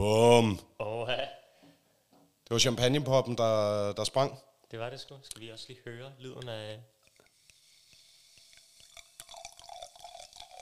[0.00, 0.60] Bum.
[0.78, 1.16] Oha,
[2.44, 4.38] Det var champagnepoppen, der, der sprang.
[4.70, 5.14] det var det sgu.
[5.22, 6.80] Skal vi også lige høre lyden af...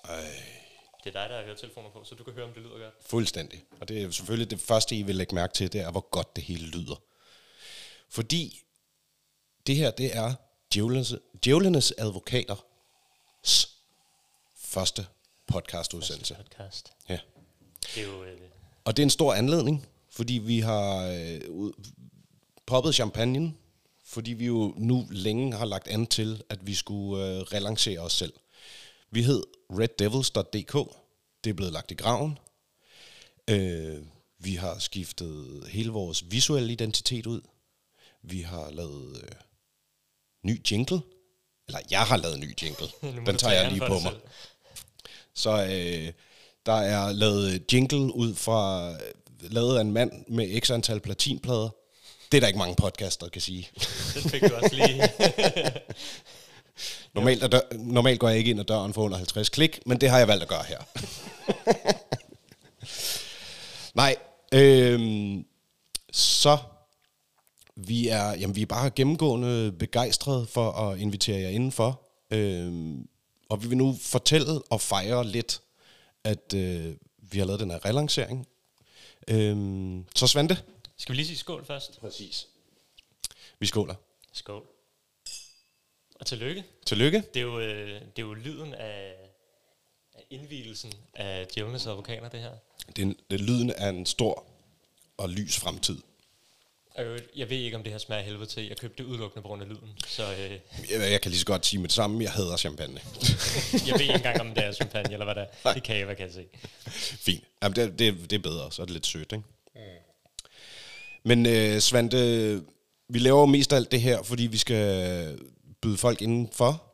[0.04, 0.20] Ej.
[1.04, 2.94] Det er dig, der har høretelefoner på, så du kan høre, om det lyder godt.
[3.06, 3.64] Fuldstændig.
[3.80, 6.36] Og det er selvfølgelig det første, I vil lægge mærke til, det er, hvor godt
[6.36, 7.02] det hele lyder.
[8.08, 8.62] Fordi
[9.66, 10.34] det her, det er
[10.74, 11.14] djævlenes,
[11.44, 12.58] djævlenes advokaters
[14.54, 15.06] første
[15.46, 16.34] podcastudsendelse.
[16.34, 16.92] Podcast.
[17.08, 17.18] Ja.
[17.94, 18.24] Det er jo...
[18.24, 18.40] Øh,
[18.88, 21.72] Og det er en stor anledning, fordi vi har øh,
[22.66, 23.54] poppet champagne,
[24.04, 28.12] fordi vi jo nu længe har lagt an til, at vi skulle øh, relancere os
[28.12, 28.32] selv.
[29.10, 30.96] Vi hed reddevils.dk.
[31.44, 32.38] Det er blevet lagt i graven.
[33.50, 33.98] Øh,
[34.38, 37.40] vi har skiftet hele vores visuelle identitet ud.
[38.22, 39.30] Vi har lavet øh,
[40.42, 41.00] ny jingle.
[41.66, 42.86] Eller jeg har lavet ny jingle.
[43.26, 44.14] Den tager tage jeg lige på mig.
[45.34, 46.12] Så øh,
[46.66, 48.92] der er lavet jingle ud fra,
[49.40, 51.68] lavet af en mand med x antal platinplader.
[52.32, 53.68] Det er der ikke mange podcaster, der kan sige.
[54.14, 55.08] Den fik du også lige.
[57.14, 60.00] Normalt, er dør, normalt går jeg ikke ind ad døren for under 50 klik, men
[60.00, 60.78] det har jeg valgt at gøre her.
[63.94, 64.16] Nej,
[64.52, 65.44] øhm,
[66.12, 66.58] så
[67.76, 72.00] vi er, jamen, vi er bare gennemgående begejstrede for at invitere jer indenfor.
[72.30, 73.08] Øhm,
[73.48, 75.60] og vi vil nu fortælle og fejre lidt,
[76.24, 78.48] at øh, vi har lavet den her relancering.
[79.28, 80.58] Øhm, så Svante.
[80.96, 82.00] Skal vi lige sige skål først?
[82.00, 82.46] Præcis.
[83.58, 83.94] Vi skåler.
[84.32, 84.66] Skål.
[86.14, 86.64] Og tillykke.
[86.86, 87.22] Tillykke.
[87.34, 89.14] Det er jo, øh, det er jo lyden af,
[90.14, 92.52] af indvielsen af djævlenes advokater, det her.
[92.96, 94.44] Det er, det er lyden af en stor
[95.16, 95.98] og lys fremtid.
[97.36, 98.66] Jeg ved ikke, om det her smager helvede til.
[98.66, 99.88] Jeg købte det udelukkende på grund af lyden.
[100.06, 100.50] Så øh,
[100.90, 103.00] Jeg, jeg kan lige så godt sige med det samme, jeg hader champagne.
[103.86, 105.46] jeg ved ikke engang, om det er champagne, eller hvad det er.
[105.64, 105.74] Nej.
[105.74, 106.44] Det kan jeg, hvad kan jeg se.
[107.16, 107.44] Fint.
[107.62, 109.44] Jamen, det, det, det er bedre, så er det lidt sødt, ikke?
[111.24, 112.16] Men øh, Svante,
[113.08, 115.38] vi laver mest af alt det her, fordi vi skal
[115.82, 116.84] byde folk indenfor.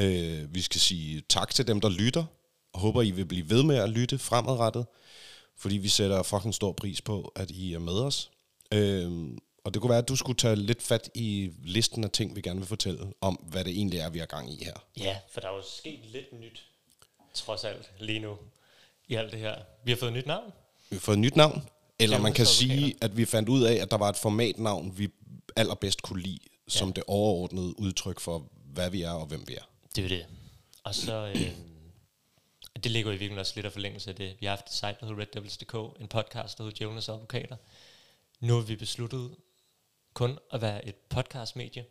[0.00, 2.24] Øh, vi skal sige tak til dem, der lytter,
[2.72, 4.86] og håber, I vil blive ved med at lytte fremadrettet,
[5.58, 8.30] fordi vi sætter fucking stor pris på, at I er med os.
[8.74, 12.36] Øh, og det kunne være, at du skulle tage lidt fat i listen af ting,
[12.36, 14.72] vi gerne vil fortælle om, hvad det egentlig er, vi har gang i her.
[14.96, 16.64] Ja, for der er jo sket lidt nyt,
[17.34, 18.36] trods alt, lige nu,
[19.08, 19.54] i alt det her.
[19.84, 20.52] Vi har fået et nyt navn.
[20.90, 21.62] Vi har fået et nyt navn,
[21.98, 25.08] eller man kan sige, at vi fandt ud af, at der var et formatnavn, vi
[25.56, 29.64] allerbedst kunne lide, som det overordnede udtryk for, hvad vi er og hvem vi er.
[29.96, 30.26] Det er det.
[30.84, 31.50] Og så, øh,
[32.84, 34.36] det ligger i virkeligheden også lidt af forlængelse af det.
[34.40, 37.56] Vi har haft et site, der hedder reddevils.dk, en podcast, der hedder Djævlenes Advokater.
[38.44, 39.36] Nu har vi besluttet
[40.14, 41.84] kun at være et podcastmedie,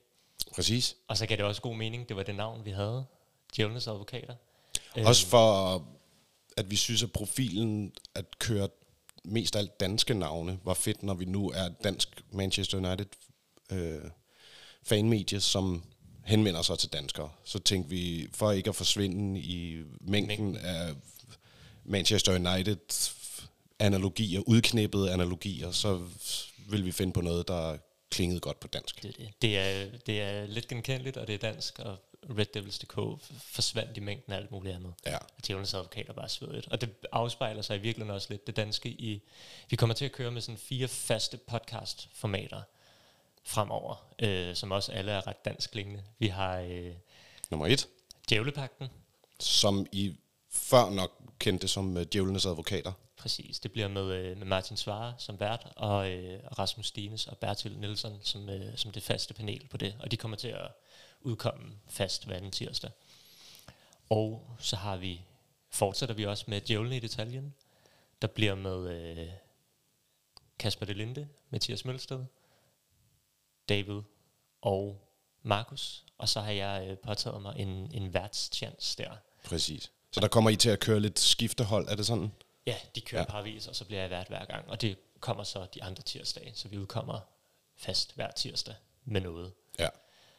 [0.55, 0.95] Præcis.
[1.07, 3.05] og så gav det også god mening, det var det navn, vi havde,
[3.55, 4.35] Djævlenes Advokater.
[4.95, 5.75] Også for,
[6.57, 8.69] at vi synes, at profilen at køre
[9.23, 13.05] mest af alt danske navne var fedt, når vi nu er dansk Manchester United
[13.71, 14.09] øh,
[14.83, 15.83] fanmedie, som
[16.25, 17.31] henvender sig til danskere.
[17.43, 20.95] Så tænkte vi, for ikke at forsvinde i mængden af
[21.85, 22.77] Manchester United
[23.83, 26.01] analogier, udknippede analogier, så
[26.69, 27.77] vil vi finde på noget, der
[28.11, 29.03] klingede godt på dansk.
[29.03, 29.41] Det er, det.
[29.41, 31.97] Det, er, det er lidt genkendeligt, og det er dansk, og
[32.29, 34.94] reddevils.dk forsvandt i mængden af alt muligt andet.
[35.05, 35.17] Ja.
[35.17, 36.67] Og djævelens advokater bare svedigt.
[36.67, 39.21] Og det afspejler sig i virkeligheden også lidt det danske i...
[39.69, 42.61] Vi kommer til at køre med sådan fire faste podcast-formater
[43.44, 46.03] fremover, øh, som også alle er ret danskklingende.
[46.19, 46.91] Vi har øh,
[47.51, 47.88] Nummer et,
[48.29, 48.88] Djævlepakten,
[49.39, 50.15] som I
[50.50, 52.91] før nok kendte som øh, djævlenes advokater.
[53.17, 53.59] præcis.
[53.59, 57.77] Det bliver med, øh, med Martin Svare som vært, og øh, Rasmus Stines og Bertil
[57.77, 59.95] Nielsen som, øh, som det faste panel på det.
[59.99, 60.71] Og de kommer til at
[61.21, 62.91] udkomme fast hver anden tirsdag.
[64.09, 65.21] Og så har vi,
[65.69, 67.53] fortsætter vi også med Djævlen i detaljen,
[68.21, 69.29] der bliver med øh,
[70.59, 72.25] Kasper Delinde, Mathias Mølsted,
[73.69, 74.01] David
[74.61, 75.07] og
[75.41, 76.05] Markus.
[76.17, 79.11] Og så har jeg øh, påtaget mig en, en værtschance der.
[79.43, 79.91] Præcis.
[80.13, 82.31] Så der kommer I til at køre lidt skiftehold, er det sådan?
[82.65, 83.30] Ja, de kører Ja.
[83.31, 84.69] parvis, og så bliver jeg vært hver gang.
[84.69, 87.19] Og det kommer så de andre tirsdage, så vi udkommer
[87.77, 88.75] fast hver tirsdag
[89.06, 89.54] med noget.
[89.80, 89.88] Ja.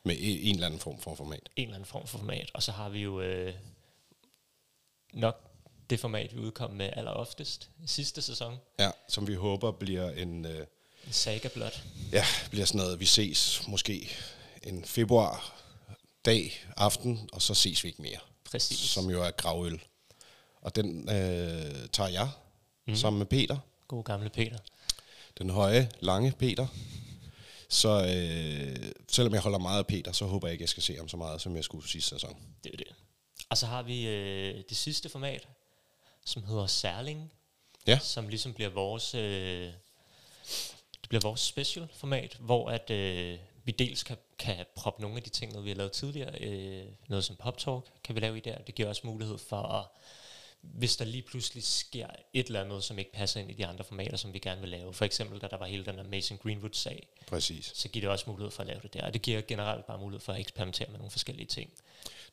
[0.05, 1.49] Med en eller anden form for format.
[1.57, 2.51] En eller anden form for format.
[2.55, 3.55] Og så har vi jo øh,
[5.13, 5.51] nok
[5.91, 8.57] det format, vi udkom med alleroftest i sidste sæson.
[8.79, 10.67] Ja, som vi håber bliver en, øh,
[11.07, 11.83] En saga blot.
[12.13, 14.11] ja, bliver sådan noget, vi ses måske
[14.63, 15.61] en februar
[16.25, 18.19] dag, aften, og så ses vi ikke mere.
[18.55, 18.79] Præcis.
[18.79, 19.81] Som jo er gravøl.
[20.61, 22.31] Og den øh, tager jeg
[22.87, 22.97] mm.
[22.97, 23.59] sammen med Peter.
[23.89, 24.59] God gamle Peter.
[25.39, 26.67] Den høje, lange Peter.
[27.69, 30.97] Så øh, selvom jeg holder meget af Peter, så håber jeg ikke, jeg skal se
[30.97, 32.37] ham så meget, som jeg skulle sidste sæson.
[32.65, 32.87] Det er det.
[33.51, 35.49] Og så har vi øh, det sidste format,
[36.25, 37.33] som hedder Særling.
[37.87, 37.99] Ja.
[37.99, 39.73] som ligesom bliver vores, øh,
[41.01, 45.23] det bliver vores special format, hvor at øh, vi dels kan, kan proppe nogle af
[45.23, 48.37] de ting, noget vi har lavet tidligere, øh, noget som Pop Talk kan vi lave
[48.37, 48.59] i der.
[48.59, 49.87] Det giver også mulighed for at,
[50.61, 53.85] hvis der lige pludselig sker et eller andet, som ikke passer ind i de andre
[53.85, 54.93] formater, som vi gerne vil lave.
[54.95, 57.73] For eksempel, da der var hele den der Mason Greenwood-sag, Præcis.
[57.75, 59.07] så giver det også mulighed for at lave det der.
[59.07, 61.71] Og det giver generelt bare mulighed for at eksperimentere med nogle forskellige ting.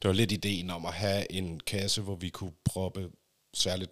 [0.01, 3.11] Det var lidt ideen om at have en kasse, hvor vi kunne proppe
[3.53, 3.91] særligt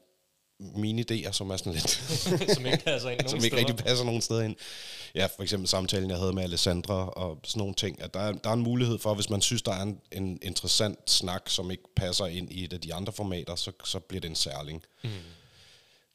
[0.59, 1.89] mine idéer, som er sådan lidt,
[2.55, 4.55] som ikke passer ind nogen som ikke rigtig passer nogen steder ind.
[5.15, 8.31] Ja, for eksempel samtalen, jeg havde med Alessandra og sådan nogle ting, at der er,
[8.31, 11.71] der er en mulighed for, hvis man synes, der er en, en interessant snak, som
[11.71, 14.83] ikke passer ind i et af de andre formater, så, så bliver det en særling.
[15.03, 15.09] Mm.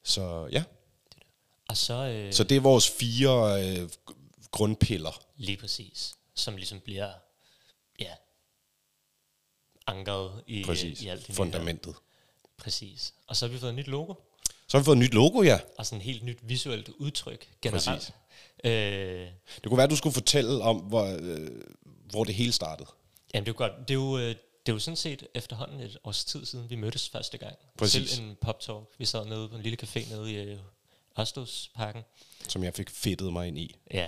[0.03, 0.63] Så ja,
[1.69, 3.89] Og så, øh, så det er vores fire øh,
[4.51, 5.21] grundpiller.
[5.37, 6.15] Lige præcis.
[6.35, 7.11] Som ligesom bliver,
[7.99, 8.11] ja,
[9.87, 11.01] ankeret i, Præcis.
[11.01, 11.93] i alt det Fundamentet.
[11.93, 11.99] her.
[12.57, 13.13] Præcis.
[13.27, 14.13] Og så har vi fået et nyt logo,
[14.67, 15.59] Så har vi fået et nyt logo, ja.
[15.77, 17.85] og sådan et helt nyt visuelt udtryk generelt.
[17.85, 18.11] Præcis.
[18.63, 21.47] Øh, Det kunne være, at du skulle fortælle om, hvor, øh,
[22.11, 22.89] hvor det hele startede.
[23.33, 23.87] jamen det er jo godt.
[23.87, 24.29] Det er jo, øh,
[24.65, 27.55] det er jo sådan set efterhånden et års tid siden, vi mødtes første gang.
[27.77, 28.11] Præcis.
[28.11, 28.83] Til en pop-talk.
[28.97, 30.57] Vi sad nede på en lille café nede i øh,
[31.19, 32.01] Østosparken.
[32.47, 33.75] som jeg fik fedtet mig ind i.
[33.93, 34.07] Ja,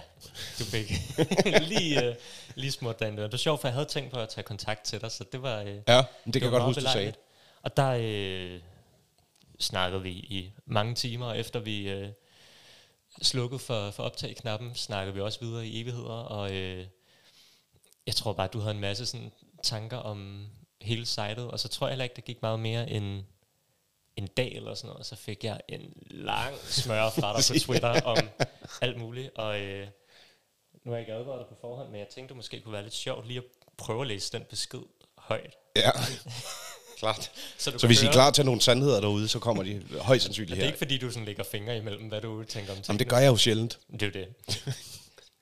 [0.60, 0.92] du fik
[1.72, 2.16] lige, øh,
[2.56, 3.24] lige smurt den der.
[3.24, 5.42] Det var sjovt, for jeg havde tænkt på at tage kontakt til dig, så det
[5.42, 5.62] var...
[5.62, 6.94] Øh, Ja, men det kan jeg godt huske, du sagde.
[6.96, 7.18] belejligt.
[7.62, 7.90] Og der
[8.56, 8.62] øh,
[9.60, 12.10] snakkede vi i mange timer, og efter vi øh,
[13.22, 16.86] slukkede for, for optag-knappen, snakkede vi også videre i evigheder, og øh,
[18.06, 19.32] jeg tror bare, du havde en masse sådan,
[19.64, 20.48] tanker om
[20.82, 23.24] hele sitet, og så tror jeg heller ikke, det gik meget mere end
[24.16, 27.60] en dag eller sådan noget, og så fik jeg en lang smør fra dig på
[27.66, 28.18] Twitter om
[28.82, 29.88] alt muligt, og øh,
[30.84, 32.84] nu har jeg ikke advaret dig på forhånd, men jeg tænkte, det måske kunne være
[32.84, 33.46] lidt sjovt lige at
[33.78, 34.82] prøve at læse den besked
[35.18, 35.56] højt.
[35.76, 35.92] Ja,
[37.00, 37.32] klart.
[37.58, 39.84] Så, du Så hvis I er høre- klar til nogle sandheder derude, så kommer de
[40.02, 40.68] højst sandsynligt Det er her.
[40.68, 43.00] ikke fordi, du sådan lægger fingre imellem, hvad du tænker om Jamen, tingene.
[43.00, 43.80] det gør jeg jo sjældent.
[43.92, 44.28] Det er jo det.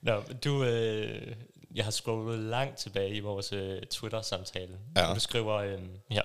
[0.02, 1.36] Nå, du, øh,
[1.74, 4.78] jeg har scrollet langt tilbage i vores øh, Twitter-samtale.
[4.96, 5.14] Ja.
[5.14, 5.78] Du skriver, øh,
[6.10, 6.20] ja,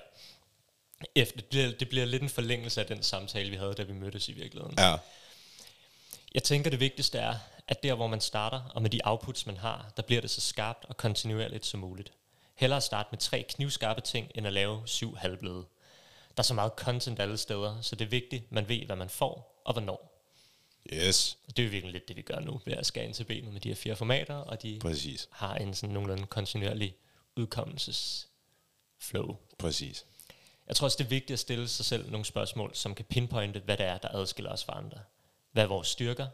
[1.14, 3.92] efter, det, bliver, det bliver lidt en forlængelse af den samtale, vi havde, da vi
[3.92, 4.74] mødtes i virkeligheden.
[4.78, 4.96] Ja,
[6.34, 7.34] Jeg tænker, det vigtigste er,
[7.68, 10.40] at der, hvor man starter, og med de outputs, man har, der bliver det så
[10.40, 12.12] skarpt og kontinuerligt som muligt.
[12.54, 15.64] Hellere starte med tre knivskarpe ting, end at lave syv halvbløde.
[16.36, 19.08] Der er så meget content alle steder, så det er vigtigt, man ved, hvad man
[19.08, 20.22] får og hvornår.
[20.92, 23.14] yes, Og det er jo virkelig lidt det, vi gør nu, ved at skære ind
[23.14, 26.96] til benet med de her fire formater, og de præcis, har en sådan nogenlunde kontinuerlig
[27.36, 29.36] udkommelsesflow.
[29.58, 30.04] præcis.
[30.68, 33.60] Jeg tror også, det er vigtigt at stille sig selv nogle spørgsmål, som kan pinpointe,
[33.60, 34.98] hvad det er, der adskiller os fra andre.
[35.52, 36.26] Hvad er vores styrker?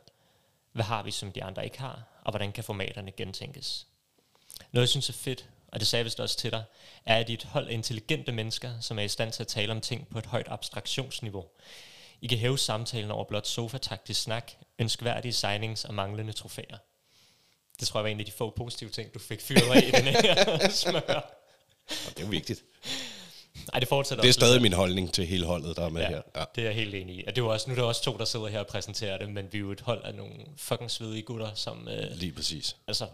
[0.72, 2.02] Hvad har vi, som de andre ikke har?
[2.24, 3.86] Og hvordan kan formaterne gentænkes?
[4.72, 6.64] Noget, jeg synes er fedt, og det sagde jeg vist også til dig,
[7.06, 9.72] er, at I et hold af intelligente mennesker, som er i stand til at tale
[9.72, 11.44] om ting på et højt abstraktionsniveau.
[12.20, 16.76] I kan hæve samtalen over blot sofataktisk snak, ønskværdige signings og manglende trofæer.
[17.80, 19.90] Det tror jeg var en af de få positive ting, du fik fyret af i
[19.90, 21.34] den her smør.
[21.88, 22.62] Og det er jo vigtigt.
[23.72, 26.00] Ej, det fortsætter Det er også stadig min holdning til hele holdet, der er med
[26.02, 26.22] Ja, her.
[26.36, 26.44] Ja.
[26.54, 27.24] det er jeg helt enig i.
[27.26, 29.18] Og det er jo også, nu er der også to, der sidder her og præsenterer
[29.18, 32.32] det, men vi er jo et hold af nogle fucking svedige gutter, som øh, Lige
[32.32, 32.76] præcis.
[32.86, 33.06] altså,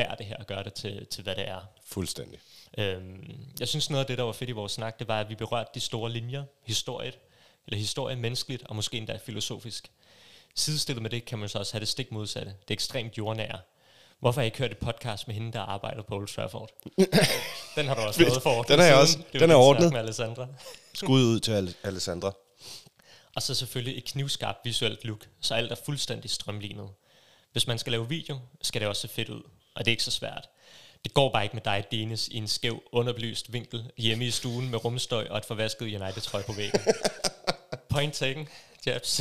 [0.00, 1.60] bærer det her og gør det til, til hvad det er.
[1.86, 2.38] Fuldstændig.
[2.78, 5.28] Øhm, jeg synes noget af det, der var fedt i vores snak, det var, at
[5.28, 7.18] vi berørte de store linjer, historiet,
[7.66, 9.90] eller historie menneskeligt, og måske endda filosofisk.
[10.54, 13.58] Sidestillet med det kan man så også have det stik modsatte, det ekstremt jordnære.
[14.20, 16.70] Hvorfor har jeg ikke hørt et podcast med hende, der arbejder på Old Trafford?
[17.76, 19.18] den har du også lavet for Den har jeg også.
[19.32, 19.92] Det Den er ordnet.
[19.92, 20.46] Med Alessandra.
[20.94, 22.32] Skud ud til Al- Alessandra.
[23.36, 26.88] Og så selvfølgelig et knivskarpt visuelt look, så alt er fuldstændig strømlignet.
[27.52, 29.42] Hvis man skal lave video, skal det også se fedt ud,
[29.74, 30.48] og det er ikke så svært.
[31.04, 34.70] Det går bare ikke med dig, Dennis, i en skæv, underbelyst vinkel hjemme i stuen
[34.70, 36.80] med rumstøj og et forvasket United-trøje på væggen.
[37.90, 38.48] Point taken,
[38.86, 39.20] Jabs.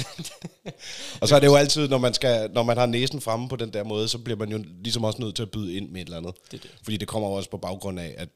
[1.21, 3.55] Og så er det jo altid, når man, skal, når man har næsen fremme på
[3.55, 6.01] den der måde, så bliver man jo ligesom også nødt til at byde ind med
[6.01, 6.33] et eller andet.
[6.51, 6.71] Det det.
[6.83, 8.29] Fordi det kommer også på baggrund af, at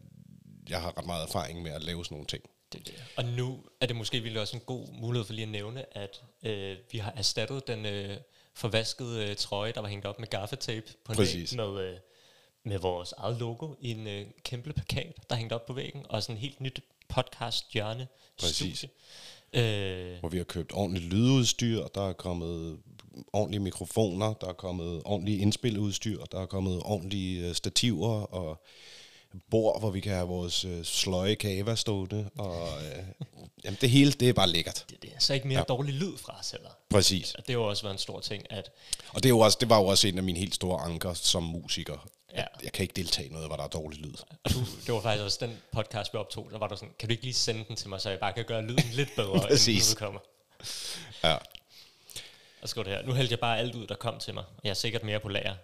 [0.70, 2.44] jeg har ret meget erfaring med at lave sådan nogle ting.
[2.74, 3.04] Det det.
[3.18, 6.22] Og nu er det måske virkelig også en god mulighed for lige at nævne, at
[6.44, 8.18] øh, vi har erstattet den øh,
[8.54, 11.98] forvaskede øh, trøje, der var hængt op med gaffatape på en væg med, øh,
[12.64, 16.06] med vores eget logo i en øh, kæmpe plakat, der er hængt op på væggen,
[16.10, 18.08] og sådan et helt nyt podcast hjørne
[18.40, 18.86] Præcis.
[19.54, 22.80] Øh, Hvor vi har købt ordentligt lydudstyr, der er kommet
[23.34, 28.64] ordentlige mikrofoner, der er kommet ordentlige indspiludstyr, der er kommet ordentlige øh, stativer og
[29.52, 32.30] bord, hvor vi kan have vores øh, sløje kava stående.
[32.38, 33.04] Og, øh,
[33.64, 34.86] jamen det hele, det er bare lækkert.
[34.90, 35.64] det, det er så ikke mere ja.
[35.64, 36.70] dårlig lyd fra os heller.
[36.90, 37.34] Præcis.
[37.34, 38.72] Og det har jo også været en stor ting, at
[39.10, 41.14] Og det, er jo også, det var jo også en af mine helt store anker
[41.14, 42.10] som musiker.
[42.36, 42.44] Ja.
[42.64, 44.14] Jeg kan ikke deltage i noget, hvor der er dårlig lyd.
[44.44, 47.10] og du, det var faktisk også den podcast, vi optog, der var du sådan, kan
[47.10, 49.34] du ikke lige sende den til mig, så jeg bare kan gøre lyden lidt bedre,
[49.36, 49.88] inden Præcis.
[49.88, 50.20] den udkommer?
[51.24, 51.38] Ja.
[52.62, 53.04] Og skriver det her.
[53.06, 54.44] Nu hældte jeg bare alt ud, der kom til mig.
[54.64, 55.56] Jeg er sikkert mere på lager.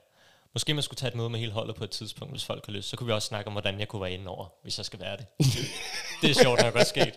[0.54, 2.74] Måske man skulle tage et møde med hele holdet på et tidspunkt, hvis folk har
[2.74, 2.90] lyst.
[2.90, 5.00] Så kunne vi også snakke om, hvordan jeg kunne være inde over, hvis jeg skal
[5.00, 5.26] være det.
[6.22, 7.14] det er sjovt, der er godt sket.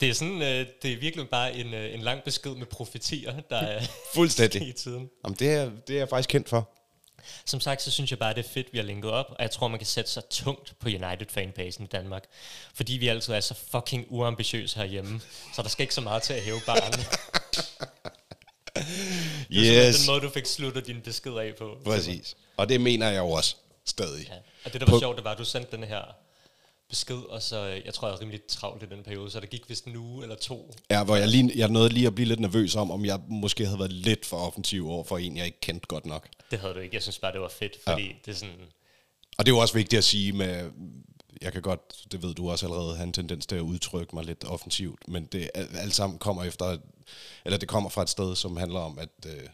[0.00, 3.40] Det er sådan, øh, det er virkelig bare en, øh, en lang besked med profetier,
[3.50, 3.82] der er
[4.14, 4.68] Fuldstændig.
[4.68, 5.10] i tiden.
[5.24, 6.70] Jamen, det, er, det er jeg faktisk kendt for.
[7.44, 9.50] Som sagt, så synes jeg bare, det er fedt, vi har linket op, og jeg
[9.50, 12.24] tror, man kan sætte sig tungt på United-fanbasen i Danmark,
[12.74, 15.20] fordi vi altid er så fucking uambitiøse herhjemme,
[15.54, 17.06] så der skal ikke så meget til at hæve barnet.
[19.56, 21.78] Det er Yes, den måde, du fik sluttet din besked af på.
[21.84, 22.36] præcis.
[22.56, 24.26] Og det mener jeg jo også stadig.
[24.28, 24.34] Ja.
[24.64, 26.02] Og det, der var På- sjovt, det var, at du sendte den her
[26.88, 29.46] besked, og så, øh, jeg tror, jeg var rimelig travlt i den periode, så der
[29.46, 30.74] gik vist en uge eller to.
[30.90, 33.64] Ja, hvor jeg, lige, jeg nåede lige at blive lidt nervøs om, om jeg måske
[33.66, 36.28] havde været lidt for offensiv over for en, jeg ikke kendte godt nok.
[36.50, 36.94] Det havde du ikke.
[36.94, 38.12] Jeg synes bare, det var fedt, fordi ja.
[38.24, 38.54] det er sådan...
[39.38, 40.70] Og det er jo også vigtigt at sige med,
[41.42, 44.24] jeg kan godt, det ved du også allerede, have en tendens til at udtrykke mig
[44.24, 46.78] lidt offensivt, men det al- alt sammen kommer efter,
[47.44, 49.48] eller det kommer fra et sted, som handler om, at øh,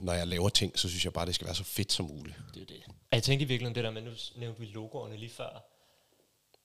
[0.00, 2.36] når jeg laver ting, så synes jeg bare, det skal være så fedt som muligt.
[2.54, 2.82] Det er det.
[2.86, 5.64] Og jeg tænkte i virkeligheden det der med, nu nævnte vi logoerne lige før,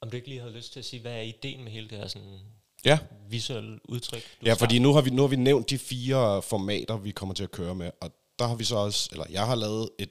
[0.01, 1.97] om du ikke lige havde lyst til at sige, hvad er ideen med hele det
[1.97, 2.39] her sådan
[2.85, 4.23] Ja, visuelle udtryk?
[4.41, 7.11] Du ja har fordi nu har, vi, nu har vi nævnt de fire formater, vi
[7.11, 9.89] kommer til at køre med, og der har vi så også, eller jeg har lavet
[9.99, 10.09] et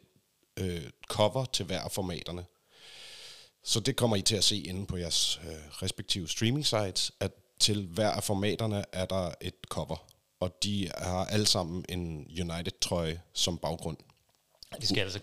[0.56, 2.44] øh, cover til hver af formaterne.
[3.64, 7.32] Så det kommer I til at se inde på jeres øh, respektive streaming sites, at
[7.60, 10.06] til hver af formaterne er der et cover.
[10.40, 13.96] Og de har alle sammen en United-trøje som baggrund.
[14.80, 15.20] Det skal altså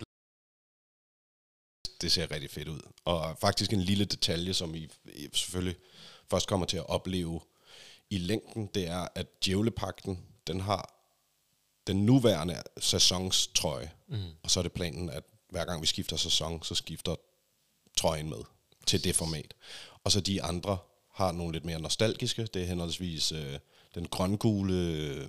[2.01, 2.81] Det ser rigtig fedt ud.
[3.05, 5.75] Og faktisk en lille detalje, som I, I selvfølgelig
[6.29, 7.41] først kommer til at opleve
[8.09, 11.01] i længden, det er, at Djævlepakten, den har
[11.87, 13.91] den nuværende sæsonstrøje.
[14.07, 14.23] Mm.
[14.43, 17.15] Og så er det planen, at hver gang vi skifter sæson, så skifter
[18.01, 18.43] trøjen med
[18.87, 19.53] til det format.
[20.03, 20.77] Og så de andre
[21.13, 22.45] har nogle lidt mere nostalgiske.
[22.45, 23.59] Det er henholdsvis øh,
[23.95, 25.27] den grøngule øh,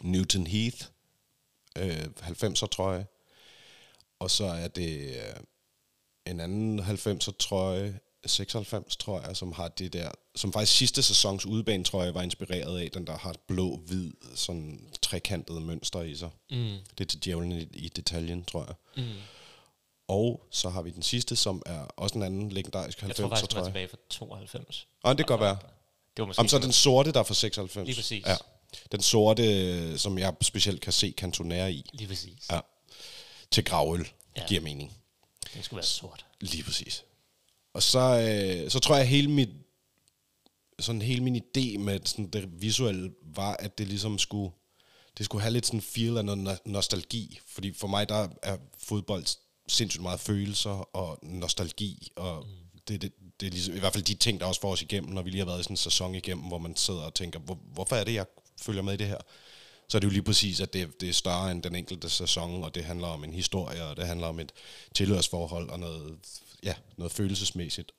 [0.00, 0.86] Newton Heath
[1.78, 3.06] øh, 90'er trøje.
[4.18, 5.40] Og så er det øh,
[6.26, 11.46] en anden 90'er trøje, 96 tror jeg, som har det der, som faktisk sidste sæsons
[11.46, 16.30] udbanetrøje var inspireret af, den der har et blå-hvid, sådan trekantet mønster i sig.
[16.50, 16.76] Mm.
[16.98, 19.04] Det er til djævlen i, i detaljen, tror jeg.
[19.04, 19.12] Mm.
[20.10, 23.28] Og så har vi den sidste, som er også en anden legendarisk 90'er Jeg tror
[23.28, 24.86] faktisk, den tilbage fra 92.
[25.02, 25.58] Og det kan godt være.
[26.16, 27.86] Det var måske Om så den sorte, der er fra 96.
[27.86, 28.26] Lige præcis.
[28.26, 28.36] Ja.
[28.92, 31.90] Den sorte, som jeg specielt kan se kantonær i.
[31.92, 32.48] Lige præcis.
[32.50, 32.60] Ja.
[33.50, 34.08] Til gravøl.
[34.36, 34.46] Ja.
[34.46, 34.96] Giver mening.
[35.54, 36.26] Den skulle være sort.
[36.40, 37.04] Lige præcis.
[37.74, 39.48] Og så, øh, så tror jeg, hele mit,
[40.80, 44.52] sådan hele min idé med sådan det visuelle var, at det ligesom skulle,
[45.18, 47.40] det skulle have lidt sådan feel af noget no- nostalgi.
[47.46, 49.26] Fordi for mig, der er fodbold
[49.70, 52.80] sindssygt meget følelser og nostalgi, og mm.
[52.88, 55.12] det, det, det er ligesom, i hvert fald de ting, der også får os igennem,
[55.12, 57.38] når vi lige har været i sådan en sæson igennem, hvor man sidder og tænker,
[57.38, 58.26] hvor, hvorfor er det, jeg
[58.62, 59.18] følger med i det her?
[59.88, 62.64] Så er det jo lige præcis, at det, det er større end den enkelte sæson,
[62.64, 64.52] og det handler om en historie, og det handler om et
[64.94, 66.18] tilhørsforhold og noget,
[66.62, 67.92] ja, noget følelsesmæssigt.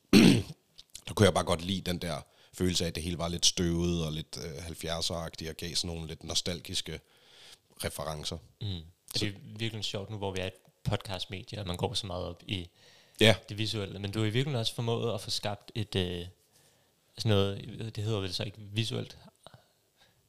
[1.07, 2.21] der kunne jeg bare godt lide den der
[2.53, 5.95] følelse af, at det hele var lidt støvet og lidt øh, 70'er-agtigt, og gav sådan
[5.95, 6.99] nogle lidt nostalgiske
[7.83, 8.37] referencer.
[8.61, 8.81] Mm.
[9.13, 10.49] Det er virkelig sjovt nu, hvor vi er
[10.83, 12.69] podcastmedie, og man går så meget op i
[13.19, 13.99] Ja, det visuelle.
[13.99, 16.25] Men du har i virkeligheden også formået at få skabt et, øh,
[17.17, 19.17] sådan noget, det hedder vel så ikke visuelt,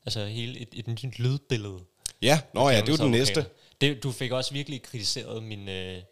[0.07, 1.81] altså hele et, et nyt lydbillede.
[2.23, 2.41] ja.
[2.55, 3.47] Nå ja, det er Djævelens den næste.
[3.81, 6.03] Det, du fik også virkelig kritiseret min, øh,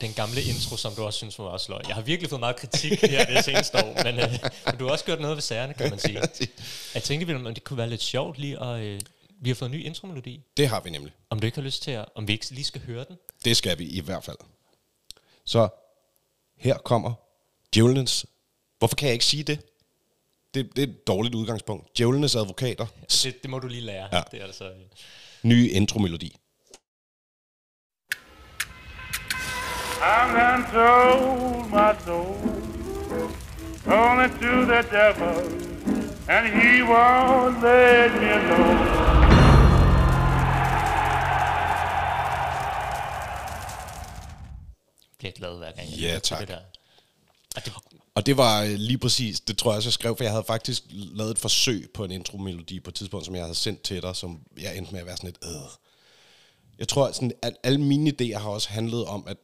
[0.00, 1.80] den gamle intro, som du også synes var også løg.
[1.86, 4.92] Jeg har virkelig fået meget kritik her det seneste år, men, øh, men du har
[4.92, 6.20] også gjort noget ved sagerne, kan man sige.
[6.94, 8.80] Jeg tænkte, om det kunne være lidt sjovt lige at...
[8.80, 9.00] Øh,
[9.44, 10.42] vi har fået en ny intromelodi.
[10.56, 11.12] Det har vi nemlig.
[11.30, 12.04] Om du ikke har lyst til at...
[12.14, 13.16] Om vi ikke lige skal høre den?
[13.44, 14.36] Det skal vi i hvert fald.
[15.44, 15.68] Så
[16.56, 17.12] her kommer
[17.74, 18.26] djævlenes...
[18.78, 19.58] Hvorfor kan jeg ikke sige det?
[20.54, 21.98] Det, det er et dårligt udgangspunkt.
[21.98, 22.86] Djævlenes advokater.
[23.22, 24.08] Det, det må du lige lære.
[24.12, 24.22] Ja.
[24.30, 24.72] Det er altså...
[25.42, 26.36] Nye intromelodi.
[30.00, 32.64] I'm done sold my soul
[33.86, 35.36] only to the devil,
[36.28, 39.13] and he won't let me alone.
[45.32, 45.88] Bliver glad hver gang.
[45.88, 46.40] Ja, tak.
[46.40, 46.58] Det der.
[47.56, 47.72] Og det,
[48.14, 50.44] Og det var øh, lige præcis, det tror jeg også, jeg skrev, for jeg havde
[50.46, 54.02] faktisk lavet et forsøg på en intromelodi på et tidspunkt, som jeg havde sendt til
[54.02, 55.70] dig, som jeg endte med at være sådan lidt, øh.
[56.78, 59.36] Jeg tror, sådan, at alle mine idéer har også handlet om, at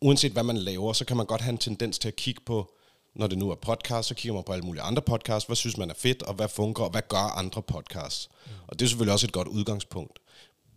[0.00, 2.72] uanset hvad man laver, så kan man godt have en tendens til at kigge på,
[3.14, 5.76] når det nu er podcast, så kigger man på alle mulige andre podcasts, hvad synes
[5.76, 8.28] man er fedt, og hvad fungerer, og hvad gør andre podcasts.
[8.46, 8.52] Mm.
[8.66, 10.18] Og det er selvfølgelig også et godt udgangspunkt.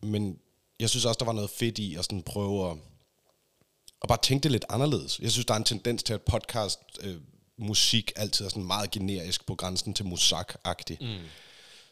[0.03, 0.39] Men
[0.79, 2.77] jeg synes også, der var noget fedt i at sådan prøve at,
[4.01, 5.20] og bare tænke det lidt anderledes.
[5.20, 7.15] Jeg synes, der er en tendens til, at podcast øh,
[7.58, 10.98] musik altid er sådan meget generisk på grænsen til musak-agtig.
[11.01, 11.17] Mm.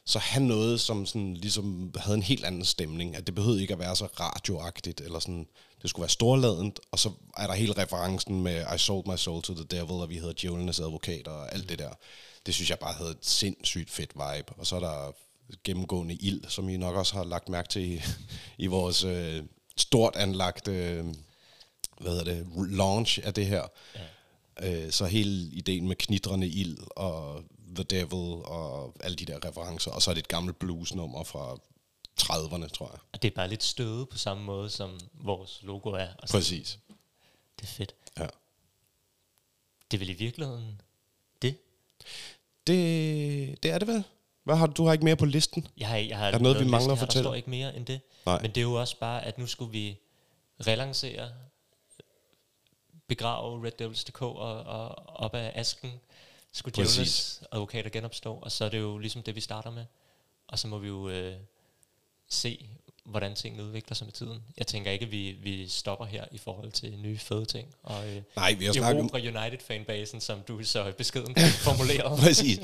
[0.05, 3.15] så have noget, som sådan, ligesom havde en helt anden stemning.
[3.15, 5.47] At det behøvede ikke at være så radioagtigt, eller sådan,
[5.81, 9.41] det skulle være storladent, og så er der hele referencen med I sold my soul
[9.41, 11.89] to the devil, og vi hedder djævlenes advokater, og alt det der.
[12.45, 14.53] Det synes jeg bare havde et sindssygt fedt vibe.
[14.57, 15.11] Og så er der
[15.63, 18.01] gennemgående ild, som I nok også har lagt mærke til i,
[18.63, 19.43] i vores øh,
[19.77, 21.05] stort anlagte, øh,
[21.99, 23.63] hvad hedder det, launch af det her.
[23.95, 24.85] Ja.
[24.85, 27.43] Øh, så hele ideen med knitrende ild og
[27.75, 31.57] The Devil og alle de der referencer, og så er det et gammelt bluesnummer fra
[32.21, 32.99] 30'erne, tror jeg.
[33.13, 36.07] Og det er bare lidt støde på samme måde, som vores logo er.
[36.17, 36.27] Og.
[36.29, 36.79] Præcis.
[37.59, 37.95] Det er fedt.
[38.17, 38.27] Ja.
[39.91, 40.81] Det er vel i virkeligheden
[41.41, 41.57] det?
[42.67, 44.03] Det, det er det vel?
[44.43, 45.67] Hvad har du, du har ikke mere på listen?
[45.77, 47.23] Jeg har, jeg har Er der noget, vi mangler at fortælle?
[47.23, 48.01] Der står ikke mere end det.
[48.25, 48.41] Nej.
[48.41, 49.97] Men det er jo også bare, at nu skulle vi
[50.67, 51.29] relancere,
[53.09, 55.91] begrave Red Devils.dk og, og op af asken,
[56.51, 56.75] skulle.
[56.75, 59.85] Djævlenes advokater genopstå, og så er det jo ligesom det, vi starter med.
[60.47, 61.35] Og så må vi jo øh,
[62.29, 62.69] se,
[63.05, 64.43] hvordan tingene udvikler sig med tiden.
[64.57, 67.67] Jeg tænker ikke, at vi, vi stopper her i forhold til nye fede ting.
[67.83, 69.09] Og øh, Nej, vi har snakket om...
[69.13, 71.35] United-fanbasen, som du så beskeden
[71.67, 72.19] formuleret.
[72.19, 72.59] Præcis.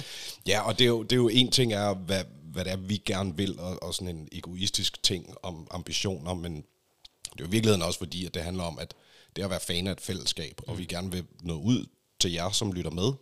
[0.48, 2.78] Ja, og det er jo, det er jo en ting er, hvad, hvad det er,
[2.78, 7.48] vi gerne vil, og, og sådan en egoistisk ting om ambitioner, men det er jo
[7.48, 8.94] i virkeligheden også fordi, at det handler om, at
[9.36, 11.86] det er at være fan af et fællesskab, og vi gerne vil nå ud
[12.20, 13.14] til jer, som lytter med,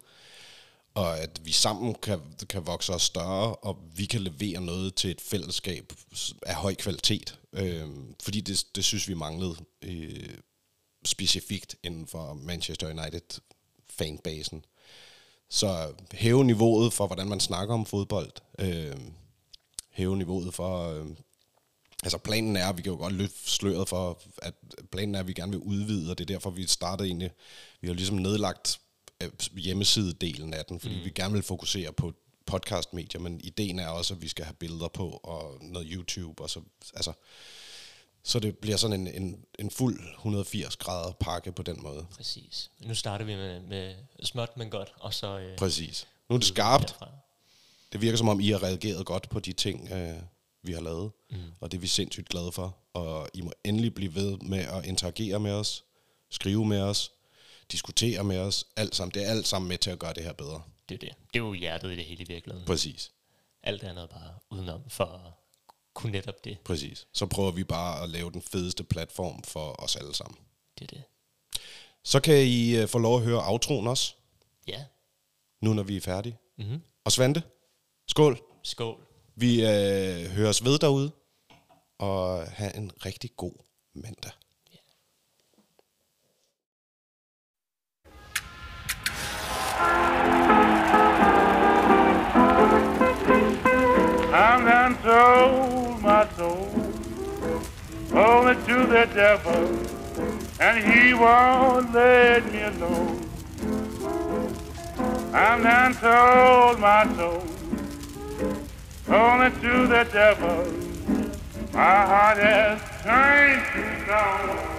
[0.94, 5.12] og at vi sammen kan, kan vokse os større, og vi kan levere noget til
[5.12, 5.94] et fællesskab
[6.42, 7.40] af høj kvalitet.
[7.54, 10.38] Øhm, fordi det, det synes vi manglede øh,
[11.06, 13.42] specifikt inden for Manchester United
[13.90, 14.66] fanbasen.
[15.50, 18.32] Så hæve niveauet for, hvordan man snakker om fodbold.
[18.60, 18.98] Øh,
[19.90, 20.90] hæve niveauet for...
[20.90, 21.06] Øh,
[22.04, 24.54] altså planen er, vi kan jo godt løfte sløret for, at
[24.92, 27.32] planen er, at vi gerne vil udvide, og det er derfor, vi startede egentlig...
[27.82, 28.80] Vi har ligesom nedlagt
[29.22, 31.06] øh, hjemmesidedelen af den, fordi mm.
[31.06, 32.14] vi gerne vil fokusere på
[32.46, 36.50] podcastmedier, men ideen er også, at vi skal have billeder på, og noget YouTube, og
[36.50, 36.62] så...
[36.94, 37.14] Altså,
[38.26, 42.06] så det bliver sådan en, en, en fuld 180 grader pakke på den måde.
[42.16, 42.72] Præcis.
[42.80, 45.40] Nu starter vi med, med småt, men godt, og så...
[45.40, 46.08] Øh, Præcis.
[46.30, 46.96] Nu er det skarpt.
[47.94, 50.16] Det virker som om, I har reageret godt på de ting, øh,
[50.64, 51.12] vi har lavet.
[51.32, 51.38] Mm.
[51.60, 52.78] Og det er vi sindssygt glade for.
[52.94, 55.84] Og I må endelig blive ved med at interagere med os,
[56.30, 57.12] skrive med os,
[57.72, 58.66] diskutere med os.
[58.76, 59.14] Alt sammen.
[59.14, 60.62] Det er alt sammen med til at gøre det her bedre.
[60.90, 61.10] Det er det.
[61.34, 62.66] Det er jo hjertet i det hele i virkeligheden.
[62.68, 63.12] Præcis.
[63.64, 65.38] Alt andet bare udenom for
[65.94, 66.60] kunne netop det.
[66.60, 67.08] Præcis.
[67.14, 70.38] Så prøver vi bare at lave den fedeste platform for os alle sammen.
[70.80, 71.04] Det er det.
[72.04, 74.14] Så kan I øh, få lov at høre outroen også,
[74.68, 74.84] Ja.
[75.62, 76.38] nu når vi er færdige.
[76.58, 76.82] Mm-hmm.
[77.06, 77.44] Og Svante,
[78.08, 78.42] skål.
[78.64, 79.08] Skål.
[79.36, 81.12] Vi øh, høres ved derude,
[82.00, 83.54] og have en rigtig god
[83.94, 84.32] mandag.
[94.36, 96.68] I'm done sold my soul
[98.16, 99.62] only to the devil,
[100.60, 103.20] and he won't let me alone.
[105.34, 107.43] I'm done sold my soul
[109.14, 110.66] Only to the devil,
[111.72, 114.73] my heart has turned to stone.